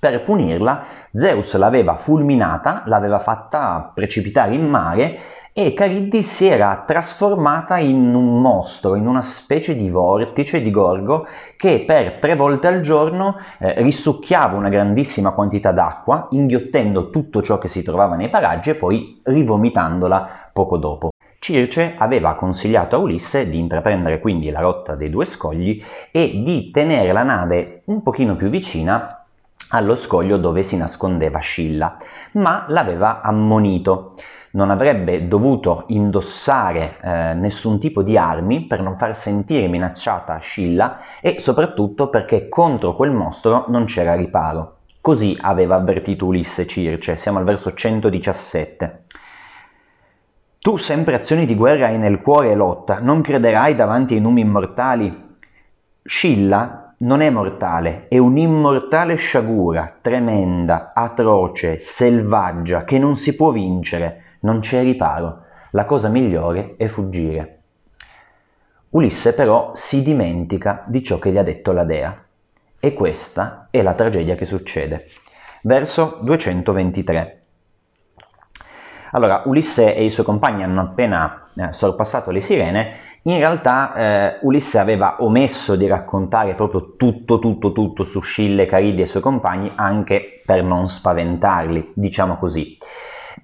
Per 0.00 0.24
punirla, 0.24 0.84
Zeus 1.12 1.54
l'aveva 1.56 1.94
fulminata, 1.96 2.84
l'aveva 2.86 3.18
fatta 3.18 3.92
precipitare 3.94 4.54
in 4.54 4.66
mare 4.66 5.18
e 5.52 5.74
Cariddi 5.74 6.22
si 6.22 6.46
era 6.46 6.84
trasformata 6.86 7.76
in 7.76 8.14
un 8.14 8.40
mostro, 8.40 8.94
in 8.94 9.06
una 9.06 9.20
specie 9.20 9.76
di 9.76 9.90
vortice 9.90 10.62
di 10.62 10.70
gorgo 10.70 11.26
che 11.54 11.84
per 11.86 12.12
tre 12.14 12.34
volte 12.34 12.66
al 12.66 12.80
giorno 12.80 13.36
eh, 13.58 13.74
risucchiava 13.82 14.56
una 14.56 14.70
grandissima 14.70 15.32
quantità 15.32 15.70
d'acqua, 15.70 16.28
inghiottendo 16.30 17.10
tutto 17.10 17.42
ciò 17.42 17.58
che 17.58 17.68
si 17.68 17.82
trovava 17.82 18.16
nei 18.16 18.30
paraggi 18.30 18.70
e 18.70 18.76
poi 18.76 19.20
rivomitandola 19.22 20.50
poco 20.50 20.78
dopo. 20.78 21.10
Circe 21.38 21.94
aveva 21.98 22.36
consigliato 22.36 22.96
a 22.96 23.00
Ulisse 23.00 23.50
di 23.50 23.58
intraprendere 23.58 24.18
quindi 24.18 24.48
la 24.48 24.60
rotta 24.60 24.94
dei 24.94 25.10
due 25.10 25.26
scogli 25.26 25.82
e 26.10 26.40
di 26.42 26.70
tenere 26.70 27.12
la 27.12 27.22
nave 27.22 27.82
un 27.86 28.02
pochino 28.02 28.34
più 28.34 28.48
vicina 28.48 29.19
allo 29.70 29.94
scoglio 29.94 30.36
dove 30.36 30.62
si 30.62 30.76
nascondeva 30.76 31.38
Scilla, 31.38 31.96
ma 32.32 32.64
l'aveva 32.68 33.20
ammonito. 33.20 34.14
Non 34.52 34.70
avrebbe 34.70 35.28
dovuto 35.28 35.84
indossare 35.88 36.96
eh, 37.00 37.34
nessun 37.34 37.78
tipo 37.78 38.02
di 38.02 38.16
armi 38.16 38.66
per 38.66 38.80
non 38.80 38.96
far 38.96 39.16
sentire 39.16 39.68
minacciata 39.68 40.38
Scilla 40.38 40.98
e 41.20 41.38
soprattutto 41.38 42.08
perché 42.08 42.48
contro 42.48 42.96
quel 42.96 43.12
mostro 43.12 43.66
non 43.68 43.84
c'era 43.84 44.14
riparo. 44.14 44.78
Così 45.00 45.38
aveva 45.40 45.76
avvertito 45.76 46.26
Ulisse 46.26 46.66
Circe, 46.66 47.16
siamo 47.16 47.38
al 47.38 47.44
verso 47.44 47.72
117. 47.72 49.04
Tu 50.58 50.76
sempre 50.76 51.14
azioni 51.14 51.46
di 51.46 51.54
guerra 51.54 51.86
hai 51.86 51.96
nel 51.96 52.20
cuore 52.20 52.50
e 52.50 52.54
lotta, 52.54 52.98
non 52.98 53.22
crederai 53.22 53.76
davanti 53.76 54.14
ai 54.14 54.20
numi 54.20 54.40
immortali? 54.42 55.28
Scilla 56.02 56.89
non 57.02 57.22
è 57.22 57.30
mortale, 57.30 58.08
è 58.08 58.18
un'immortale 58.18 59.14
sciagura, 59.14 59.96
tremenda, 60.00 60.92
atroce, 60.94 61.78
selvaggia, 61.78 62.84
che 62.84 62.98
non 62.98 63.16
si 63.16 63.34
può 63.34 63.52
vincere, 63.52 64.36
non 64.40 64.60
c'è 64.60 64.82
riparo. 64.82 65.44
La 65.70 65.86
cosa 65.86 66.08
migliore 66.08 66.74
è 66.76 66.86
fuggire. 66.86 67.58
Ulisse 68.90 69.34
però 69.34 69.70
si 69.74 70.02
dimentica 70.02 70.84
di 70.88 71.02
ciò 71.02 71.18
che 71.18 71.30
gli 71.30 71.38
ha 71.38 71.42
detto 71.42 71.72
la 71.72 71.84
dea. 71.84 72.24
E 72.78 72.92
questa 72.92 73.68
è 73.70 73.80
la 73.82 73.94
tragedia 73.94 74.34
che 74.34 74.44
succede. 74.44 75.06
Verso 75.62 76.18
223. 76.22 77.42
Allora, 79.12 79.42
Ulisse 79.46 79.94
e 79.94 80.04
i 80.04 80.10
suoi 80.10 80.26
compagni 80.26 80.62
hanno 80.62 80.82
appena 80.82 81.48
eh, 81.54 81.72
sorpassato 81.72 82.30
le 82.30 82.40
sirene, 82.40 82.92
in 83.22 83.36
realtà 83.36 83.94
eh, 83.94 84.38
Ulisse 84.42 84.78
aveva 84.78 85.16
omesso 85.18 85.76
di 85.76 85.86
raccontare 85.86 86.54
proprio 86.54 86.94
tutto, 86.96 87.38
tutto, 87.38 87.72
tutto 87.72 88.04
su 88.04 88.20
Scille, 88.20 88.64
Caridi 88.64 89.00
e 89.00 89.04
i 89.04 89.06
suoi 89.06 89.22
compagni, 89.22 89.72
anche 89.74 90.40
per 90.44 90.62
non 90.64 90.88
spaventarli, 90.88 91.92
diciamo 91.94 92.36
così. 92.36 92.78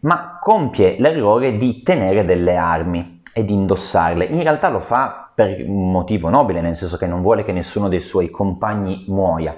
Ma 0.01 0.39
compie 0.41 0.97
l'errore 0.99 1.59
di 1.59 1.83
tenere 1.83 2.25
delle 2.25 2.57
armi 2.57 3.23
e 3.35 3.45
di 3.45 3.53
indossarle. 3.53 4.25
In 4.25 4.43
realtà 4.43 4.71
lo 4.71 4.81
fa 4.81 5.31
per 5.35 5.63
un 5.67 5.91
motivo 5.91 6.31
nobile, 6.31 6.63
nel 6.63 6.75
senso 6.75 6.97
che 6.97 7.07
non 7.07 7.21
vuole 7.21 7.45
che 7.45 7.53
nessuno 7.53 7.89
dei 7.89 8.01
suoi 8.01 8.31
compagni 8.31 9.05
muoia, 9.09 9.55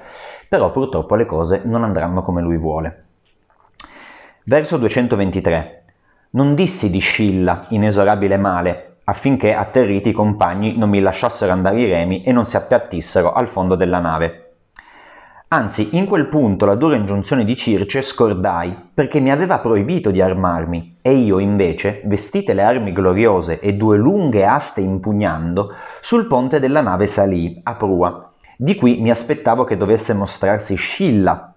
però 0.49 0.73
purtroppo 0.73 1.15
le 1.15 1.27
cose 1.27 1.63
non 1.65 1.85
andranno 1.85 2.23
come 2.23 2.43
lui 2.43 2.57
vuole. 2.57 3.05
Verso 4.43 4.79
223. 4.79 5.85
Non 6.31 6.57
dissi 6.57 6.91
di 6.91 6.99
Scilla, 6.99 7.67
inesorabile 7.69 8.37
male, 8.37 8.88
affinché 9.09 9.55
atterriti 9.55 10.11
i 10.11 10.13
compagni 10.13 10.77
non 10.77 10.91
mi 10.91 11.01
lasciassero 11.01 11.51
andare 11.51 11.81
i 11.81 11.89
remi 11.89 12.23
e 12.23 12.33
non 12.33 12.45
si 12.45 12.57
appiattissero 12.57 13.33
al 13.33 13.49
fondo 13.49 13.75
della 13.75 14.01
nave. 14.01 14.43
Anzi, 15.49 15.97
in 15.97 16.05
quel 16.05 16.27
punto 16.27 16.67
la 16.67 16.75
dura 16.75 16.95
ingiunzione 16.95 17.47
di 17.47 17.57
Circe 17.57 18.03
scordai, 18.03 18.77
perché 18.93 19.19
mi 19.19 19.31
aveva 19.31 19.61
proibito 19.61 20.11
di 20.11 20.21
armarmi, 20.21 20.97
e 21.01 21.15
io 21.15 21.39
invece, 21.39 22.03
vestite 22.05 22.53
le 22.53 22.63
armi 22.63 22.93
gloriose 22.93 23.61
e 23.61 23.73
due 23.73 23.97
lunghe 23.97 24.45
aste 24.45 24.83
impugnando, 24.83 25.73
sul 26.01 26.27
ponte 26.27 26.61
della 26.61 26.83
nave 26.83 27.07
salì, 27.07 27.59
a 27.63 27.77
prua. 27.77 28.31
Di 28.59 28.75
qui 28.75 29.01
mi 29.01 29.09
aspettavo 29.09 29.65
che 29.65 29.79
dovesse 29.79 30.13
mostrarsi 30.13 30.75
Scilla, 30.75 31.51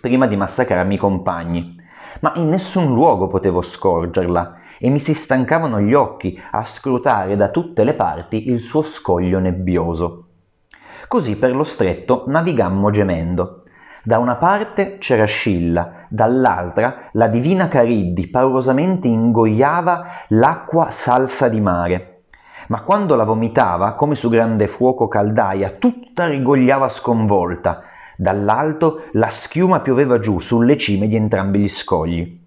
prima 0.00 0.26
di 0.26 0.36
massacrarmi 0.36 0.94
i 0.94 0.98
compagni 0.98 1.84
ma 2.20 2.32
in 2.36 2.48
nessun 2.48 2.92
luogo 2.94 3.26
potevo 3.28 3.62
scorgerla 3.62 4.56
e 4.78 4.90
mi 4.90 4.98
si 4.98 5.14
stancavano 5.14 5.80
gli 5.80 5.94
occhi 5.94 6.40
a 6.50 6.64
scrutare 6.64 7.36
da 7.36 7.48
tutte 7.48 7.84
le 7.84 7.94
parti 7.94 8.50
il 8.50 8.60
suo 8.60 8.82
scoglio 8.82 9.38
nebbioso. 9.38 10.24
Così 11.08 11.36
per 11.36 11.54
lo 11.54 11.64
stretto 11.64 12.24
navigammo 12.26 12.90
gemendo. 12.90 13.62
Da 14.02 14.18
una 14.18 14.36
parte 14.36 14.98
c'era 14.98 15.24
Scilla, 15.24 16.06
dall'altra 16.08 17.08
la 17.12 17.28
divina 17.28 17.68
Cariddi 17.68 18.28
paurosamente 18.28 19.08
ingoiava 19.08 20.06
l'acqua 20.28 20.90
salsa 20.90 21.48
di 21.48 21.60
mare. 21.60 22.22
Ma 22.68 22.82
quando 22.82 23.14
la 23.14 23.24
vomitava, 23.24 23.94
come 23.94 24.14
su 24.14 24.28
grande 24.28 24.66
fuoco 24.66 25.08
caldaia, 25.08 25.70
tutta 25.78 26.26
rigogliava 26.26 26.88
sconvolta, 26.88 27.82
Dall'alto 28.18 29.02
la 29.12 29.28
schiuma 29.28 29.80
pioveva 29.80 30.18
giù 30.18 30.38
sulle 30.38 30.78
cime 30.78 31.06
di 31.06 31.16
entrambi 31.16 31.60
gli 31.60 31.68
scogli. 31.68 32.44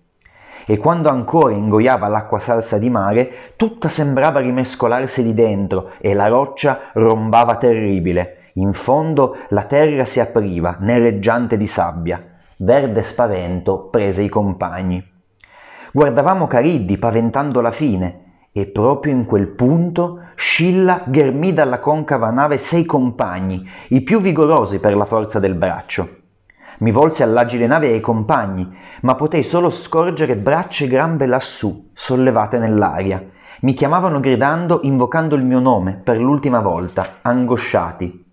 E 0.65 0.77
quando 0.77 1.09
ancora 1.09 1.53
ingoiava 1.53 2.07
l'acqua 2.07 2.39
salsa 2.39 2.77
di 2.77 2.89
mare, 2.89 3.53
tutta 3.55 3.89
sembrava 3.89 4.39
rimescolarsi 4.39 5.23
lì 5.23 5.33
dentro 5.33 5.91
e 5.99 6.13
la 6.13 6.27
roccia 6.27 6.91
rombava 6.93 7.55
terribile. 7.55 8.51
In 8.53 8.73
fondo 8.73 9.37
la 9.49 9.63
terra 9.63 10.05
si 10.05 10.19
apriva, 10.19 10.77
nereggiante 10.79 11.57
di 11.57 11.67
sabbia. 11.67 12.21
Verde 12.57 13.01
spavento 13.01 13.87
prese 13.89 14.23
i 14.23 14.29
compagni. 14.29 15.03
Guardavamo 15.91 16.47
Cariddi 16.47 16.97
paventando 16.97 17.61
la 17.61 17.71
fine, 17.71 18.47
e 18.51 18.65
proprio 18.65 19.13
in 19.13 19.25
quel 19.25 19.47
punto 19.47 20.19
Scilla 20.41 21.03
ghermì 21.05 21.51
dalla 21.51 21.79
concava 21.79 22.29
nave 22.29 22.57
sei 22.57 22.85
compagni, 22.85 23.67
i 23.89 23.99
più 24.01 24.21
vigorosi 24.21 24.79
per 24.79 24.95
la 24.95 25.03
forza 25.03 25.37
del 25.37 25.53
braccio. 25.53 26.18
Mi 26.79 26.91
volsi 26.91 27.23
all'agile 27.23 27.67
nave 27.67 27.89
e 27.89 27.93
ai 27.93 27.99
compagni, 27.99 28.77
ma 29.01 29.15
potei 29.15 29.43
solo 29.43 29.69
scorgere 29.69 30.37
braccia 30.37 30.85
e 30.85 30.87
gambe 30.87 31.25
lassù, 31.25 31.89
sollevate 31.93 32.57
nell'aria. 32.57 33.21
Mi 33.61 33.73
chiamavano 33.73 34.21
gridando, 34.21 34.79
invocando 34.83 35.35
il 35.35 35.43
mio 35.43 35.59
nome 35.59 35.99
per 36.01 36.17
l'ultima 36.17 36.61
volta, 36.61 37.17
angosciati. 37.21 38.25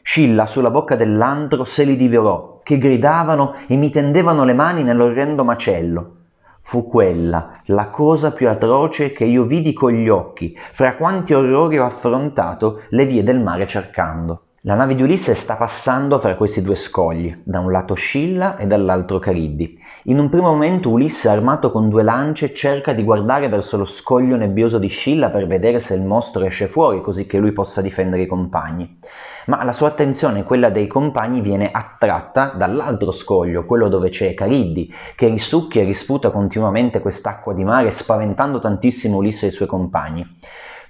Scilla 0.00 0.46
sulla 0.46 0.70
bocca 0.70 0.94
dell'antro 0.94 1.64
se 1.64 1.82
li 1.82 1.96
divorò, 1.96 2.60
che 2.62 2.78
gridavano 2.78 3.54
e 3.66 3.74
mi 3.74 3.90
tendevano 3.90 4.44
le 4.44 4.54
mani 4.54 4.84
nell'orrendo 4.84 5.42
macello. 5.42 6.16
Fu 6.60 6.86
quella 6.86 7.54
la 7.66 7.88
cosa 7.88 8.30
più 8.30 8.48
atroce 8.48 9.10
che 9.10 9.24
io 9.24 9.42
vidi 9.42 9.72
con 9.72 9.90
gli 9.90 10.08
occhi, 10.08 10.56
fra 10.70 10.94
quanti 10.94 11.34
orrori 11.34 11.78
ho 11.80 11.84
affrontato 11.84 12.82
le 12.90 13.06
vie 13.06 13.24
del 13.24 13.40
mare 13.40 13.66
cercando. 13.66 14.42
La 14.64 14.74
nave 14.74 14.94
di 14.94 15.02
Ulisse 15.02 15.34
sta 15.34 15.56
passando 15.56 16.20
fra 16.20 16.36
questi 16.36 16.62
due 16.62 16.76
scogli, 16.76 17.36
da 17.42 17.58
un 17.58 17.72
lato 17.72 17.94
Scilla 17.94 18.56
e 18.56 18.68
dall'altro 18.68 19.18
Cariddi. 19.18 19.76
In 20.04 20.20
un 20.20 20.28
primo 20.28 20.50
momento 20.50 20.88
Ulisse, 20.88 21.28
armato 21.28 21.72
con 21.72 21.88
due 21.88 22.04
lance, 22.04 22.54
cerca 22.54 22.92
di 22.92 23.02
guardare 23.02 23.48
verso 23.48 23.76
lo 23.76 23.84
scoglio 23.84 24.36
nebbioso 24.36 24.78
di 24.78 24.86
Scilla 24.86 25.30
per 25.30 25.48
vedere 25.48 25.80
se 25.80 25.94
il 25.94 26.04
mostro 26.04 26.44
esce 26.44 26.68
fuori, 26.68 27.00
così 27.00 27.26
che 27.26 27.38
lui 27.38 27.50
possa 27.50 27.82
difendere 27.82 28.22
i 28.22 28.28
compagni. 28.28 29.00
Ma 29.46 29.64
la 29.64 29.72
sua 29.72 29.88
attenzione, 29.88 30.44
quella 30.44 30.70
dei 30.70 30.86
compagni, 30.86 31.40
viene 31.40 31.68
attratta 31.72 32.52
dall'altro 32.56 33.10
scoglio, 33.10 33.64
quello 33.64 33.88
dove 33.88 34.10
c'è 34.10 34.32
Cariddi, 34.32 34.94
che 35.16 35.26
risucchia 35.26 35.82
e 35.82 35.86
risputa 35.86 36.30
continuamente 36.30 37.00
quest'acqua 37.00 37.52
di 37.52 37.64
mare, 37.64 37.90
spaventando 37.90 38.60
tantissimo 38.60 39.16
Ulisse 39.16 39.46
e 39.46 39.48
i 39.48 39.52
suoi 39.52 39.66
compagni. 39.66 40.24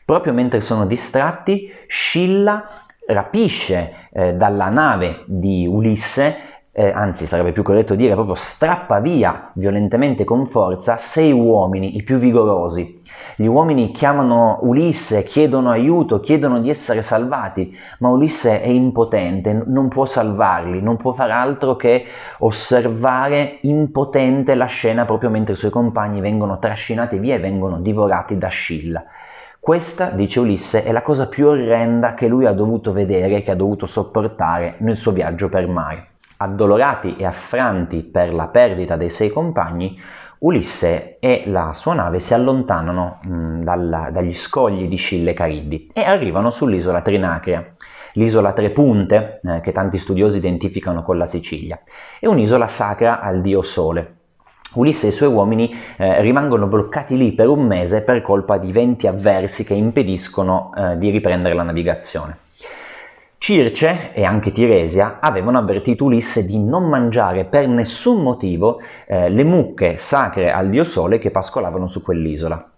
Proprio 0.05 0.33
mentre 0.33 0.61
sono 0.61 0.85
distratti, 0.85 1.73
Scilla 1.87 2.82
rapisce 3.13 4.09
eh, 4.13 4.35
dalla 4.35 4.69
nave 4.69 5.25
di 5.27 5.67
Ulisse, 5.67 6.51
eh, 6.75 6.91
anzi 6.91 7.27
sarebbe 7.27 7.53
più 7.53 7.63
corretto 7.63 7.95
dire 7.95 8.15
proprio 8.15 8.35
strappa 8.35 8.99
via 8.99 9.51
violentemente 9.55 10.25
con 10.25 10.47
forza 10.47 10.97
sei 10.97 11.31
uomini, 11.31 11.97
i 11.97 12.03
più 12.03 12.17
vigorosi. 12.17 13.01
Gli 13.37 13.47
uomini 13.47 13.93
chiamano 13.93 14.59
Ulisse, 14.63 15.23
chiedono 15.23 15.71
aiuto, 15.71 16.21
chiedono 16.21 16.61
di 16.61 16.71
essere 16.71 17.03
salvati, 17.03 17.77
ma 17.99 18.09
Ulisse 18.09 18.61
è 18.61 18.69
impotente, 18.69 19.63
non 19.67 19.89
può 19.89 20.05
salvarli, 20.07 20.81
non 20.81 20.97
può 20.97 21.13
fare 21.13 21.33
altro 21.33 21.77
che 21.77 22.05
osservare 22.39 23.59
impotente 23.63 24.55
la 24.55 24.67
scena 24.67 25.05
proprio 25.05 25.31
mentre 25.31 25.55
i 25.55 25.57
suoi 25.57 25.71
compagni 25.71 26.21
vengono 26.21 26.59
trascinati 26.59 27.19
via 27.19 27.35
e 27.35 27.41
vengono 27.41 27.81
divorati 27.81 28.39
da 28.39 28.49
Scilla. 28.49 29.05
Questa, 29.65 30.11
dice 30.11 30.41
Ulisse, 30.41 30.83
è 30.83 30.91
la 30.91 31.03
cosa 31.03 31.29
più 31.29 31.47
orrenda 31.47 32.15
che 32.15 32.27
lui 32.27 32.47
ha 32.47 32.53
dovuto 32.53 32.91
vedere, 32.93 33.43
che 33.43 33.53
ha 33.53 33.55
dovuto 33.55 33.87
sopportare 33.87 34.75
nel 34.79 34.97
suo 34.97 35.13
viaggio 35.13 35.49
per 35.49 35.69
mare. 35.69 36.07
Addolorati 36.39 37.15
e 37.15 37.25
affranti 37.25 38.03
per 38.03 38.35
la 38.35 38.49
perdita 38.49 38.97
dei 38.97 39.09
sei 39.09 39.31
compagni, 39.31 39.97
Ulisse 40.39 41.21
e 41.21 41.45
la 41.47 41.75
sua 41.75 41.95
nave 41.95 42.19
si 42.19 42.35
allontanano 42.35 43.21
mh, 43.25 43.63
dalla, 43.63 44.11
dagli 44.11 44.35
scogli 44.35 44.89
di 44.89 44.97
Scille 44.97 45.33
Cariddi 45.33 45.91
e 45.95 46.03
arrivano 46.03 46.51
sull'isola 46.51 47.01
Trinacria. 47.01 47.65
L'isola 48.15 48.53
Tre 48.55 48.71
Punte, 48.71 49.41
eh, 49.45 49.61
che 49.61 49.71
tanti 49.71 49.97
studiosi 49.99 50.39
identificano 50.39 51.05
con 51.05 51.17
la 51.17 51.27
Sicilia, 51.27 51.81
è 52.19 52.27
un'isola 52.27 52.67
sacra 52.67 53.21
al 53.21 53.41
dio 53.41 53.63
Sole, 53.63 54.22
Ulisse 54.75 55.07
e 55.07 55.09
i 55.11 55.13
suoi 55.13 55.29
uomini 55.29 55.75
eh, 55.97 56.21
rimangono 56.21 56.67
bloccati 56.67 57.17
lì 57.17 57.33
per 57.33 57.49
un 57.49 57.67
mese 57.67 58.03
per 58.03 58.23
colpa 58.23 58.59
di 58.59 58.73
venti 58.73 59.07
avversi 59.07 59.65
che 59.65 59.75
impediscono 59.75 60.73
eh, 60.77 60.99
di 60.99 61.11
riprendere 61.11 61.55
la 61.55 61.63
navigazione. 61.63 62.37
Circe 63.39 64.13
e 64.13 64.23
anche 64.23 64.53
Tiresia 64.53 65.19
avevano 65.21 65.59
avvertito 65.59 66.05
Ulisse 66.05 66.47
di 66.47 66.59
non 66.59 66.89
mangiare 66.89 67.45
per 67.45 67.67
nessun 67.67 68.23
motivo 68.23 68.81
eh, 69.07 69.29
le 69.29 69.43
mucche 69.43 69.97
sacre 69.97 70.53
al 70.53 70.69
dio 70.69 70.85
Sole 70.85 71.19
che 71.19 71.33
pascolavano 71.33 71.89
su 71.89 72.03
quell'isola. 72.03 72.72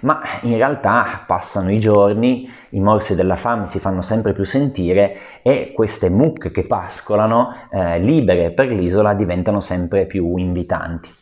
Ma 0.00 0.20
in 0.42 0.56
realtà 0.56 1.24
passano 1.26 1.70
i 1.70 1.78
giorni, 1.78 2.50
i 2.70 2.80
morsi 2.80 3.14
della 3.14 3.36
fame 3.36 3.66
si 3.66 3.78
fanno 3.80 4.00
sempre 4.00 4.32
più 4.32 4.44
sentire 4.44 5.40
e 5.42 5.72
queste 5.74 6.08
mucche 6.08 6.50
che 6.50 6.64
pascolano 6.64 7.54
eh, 7.70 7.98
libere 7.98 8.50
per 8.50 8.68
l'isola 8.68 9.12
diventano 9.12 9.60
sempre 9.60 10.06
più 10.06 10.36
invitanti. 10.36 11.12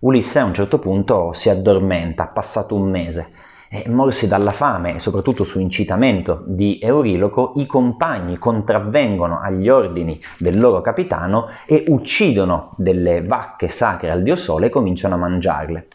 Ulisse 0.00 0.38
a 0.38 0.44
un 0.44 0.54
certo 0.54 0.78
punto 0.78 1.32
si 1.32 1.48
addormenta, 1.48 2.26
passato 2.28 2.74
un 2.74 2.90
mese, 2.90 3.30
e 3.68 3.88
morsi 3.88 4.28
dalla 4.28 4.52
fame 4.52 4.94
e 4.94 4.98
soprattutto 5.00 5.42
su 5.42 5.58
incitamento 5.58 6.44
di 6.46 6.78
Euriloco, 6.80 7.54
i 7.56 7.66
compagni 7.66 8.38
contravvengono 8.38 9.40
agli 9.40 9.68
ordini 9.68 10.20
del 10.38 10.60
loro 10.60 10.80
capitano 10.80 11.48
e 11.66 11.84
uccidono 11.88 12.74
delle 12.76 13.22
vacche 13.22 13.68
sacre 13.68 14.10
al 14.10 14.22
dio 14.22 14.36
Sole 14.36 14.66
e 14.66 14.70
cominciano 14.70 15.14
a 15.14 15.18
mangiarle. 15.18 15.88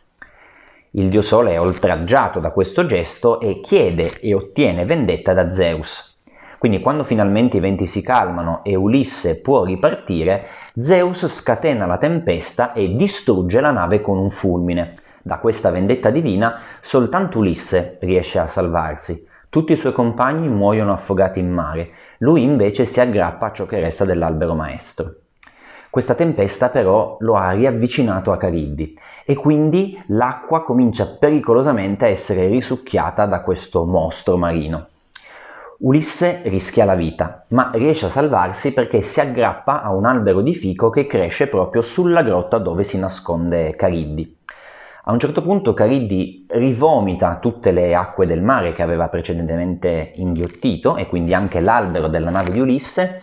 Il 0.93 1.07
dio 1.07 1.21
Sole 1.21 1.53
è 1.53 1.59
oltraggiato 1.59 2.41
da 2.41 2.51
questo 2.51 2.85
gesto 2.85 3.39
e 3.39 3.61
chiede 3.61 4.19
e 4.19 4.33
ottiene 4.33 4.83
vendetta 4.83 5.33
da 5.33 5.49
Zeus. 5.53 6.19
Quindi 6.57 6.81
quando 6.81 7.05
finalmente 7.05 7.55
i 7.55 7.59
venti 7.61 7.87
si 7.87 8.01
calmano 8.01 8.59
e 8.65 8.75
Ulisse 8.75 9.39
può 9.39 9.63
ripartire, 9.63 10.47
Zeus 10.77 11.25
scatena 11.27 11.85
la 11.85 11.97
tempesta 11.97 12.73
e 12.73 12.93
distrugge 12.93 13.61
la 13.61 13.71
nave 13.71 14.01
con 14.01 14.17
un 14.17 14.29
fulmine. 14.29 14.95
Da 15.21 15.37
questa 15.37 15.71
vendetta 15.71 16.09
divina 16.09 16.59
soltanto 16.81 17.37
Ulisse 17.37 17.97
riesce 18.01 18.39
a 18.39 18.47
salvarsi. 18.47 19.25
Tutti 19.47 19.71
i 19.71 19.77
suoi 19.77 19.93
compagni 19.93 20.49
muoiono 20.49 20.91
affogati 20.91 21.39
in 21.39 21.53
mare, 21.53 21.91
lui 22.17 22.43
invece 22.43 22.83
si 22.83 22.99
aggrappa 22.99 23.45
a 23.45 23.51
ciò 23.53 23.65
che 23.65 23.79
resta 23.79 24.03
dell'albero 24.03 24.55
maestro. 24.55 25.15
Questa 25.89 26.15
tempesta 26.15 26.69
però 26.69 27.17
lo 27.19 27.35
ha 27.35 27.51
riavvicinato 27.51 28.31
a 28.31 28.37
Cariddi 28.37 28.97
e 29.31 29.35
quindi 29.35 29.97
l'acqua 30.07 30.61
comincia 30.61 31.05
pericolosamente 31.05 32.03
a 32.03 32.09
essere 32.09 32.49
risucchiata 32.49 33.25
da 33.25 33.39
questo 33.39 33.85
mostro 33.85 34.35
marino. 34.35 34.87
Ulisse 35.79 36.41
rischia 36.43 36.83
la 36.83 36.95
vita, 36.95 37.45
ma 37.51 37.71
riesce 37.73 38.07
a 38.07 38.09
salvarsi 38.09 38.73
perché 38.73 39.01
si 39.01 39.21
aggrappa 39.21 39.83
a 39.83 39.93
un 39.93 40.03
albero 40.03 40.41
di 40.41 40.53
fico 40.53 40.89
che 40.89 41.07
cresce 41.07 41.47
proprio 41.47 41.81
sulla 41.81 42.23
grotta 42.23 42.57
dove 42.57 42.83
si 42.83 42.99
nasconde 42.99 43.73
Cariddi. 43.77 44.37
A 45.03 45.13
un 45.13 45.19
certo 45.19 45.41
punto 45.41 45.73
Cariddi 45.73 46.45
rivomita 46.49 47.37
tutte 47.39 47.71
le 47.71 47.95
acque 47.95 48.27
del 48.27 48.41
mare 48.41 48.73
che 48.73 48.81
aveva 48.81 49.07
precedentemente 49.07 50.11
inghiottito 50.15 50.97
e 50.97 51.07
quindi 51.07 51.33
anche 51.33 51.61
l'albero 51.61 52.09
della 52.09 52.31
nave 52.31 52.51
di 52.51 52.59
Ulisse 52.59 53.21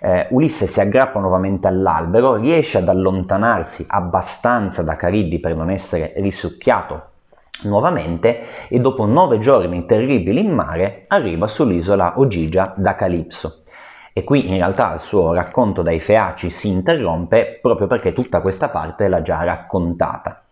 eh, 0.00 0.26
Ulisse 0.30 0.66
si 0.66 0.80
aggrappa 0.80 1.20
nuovamente 1.20 1.68
all'albero, 1.68 2.36
riesce 2.36 2.78
ad 2.78 2.88
allontanarsi 2.88 3.84
abbastanza 3.86 4.82
da 4.82 4.96
Cariddi 4.96 5.38
per 5.38 5.54
non 5.54 5.70
essere 5.70 6.14
risucchiato 6.16 7.08
nuovamente 7.62 8.68
e 8.68 8.78
dopo 8.80 9.04
nove 9.04 9.38
giorni 9.38 9.84
terribili 9.84 10.40
in 10.40 10.52
mare 10.52 11.04
arriva 11.08 11.46
sull'isola 11.46 12.14
Ogigia 12.18 12.72
da 12.76 12.94
Calipso. 12.94 13.62
E 14.12 14.24
qui 14.24 14.48
in 14.48 14.56
realtà 14.56 14.94
il 14.94 15.00
suo 15.00 15.32
racconto 15.32 15.82
dai 15.82 16.00
Feaci 16.00 16.50
si 16.50 16.68
interrompe 16.68 17.58
proprio 17.60 17.86
perché 17.86 18.12
tutta 18.12 18.40
questa 18.40 18.68
parte 18.68 19.08
l'ha 19.08 19.22
già 19.22 19.42
raccontata. 19.44 20.44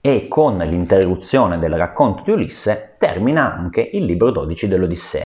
E 0.00 0.28
con 0.28 0.56
l'interruzione 0.56 1.58
del 1.58 1.76
racconto 1.76 2.22
di 2.24 2.30
Ulisse 2.32 2.96
termina 2.98 3.54
anche 3.54 3.80
il 3.92 4.04
libro 4.04 4.30
12 4.30 4.68
dell'Odissea. 4.68 5.24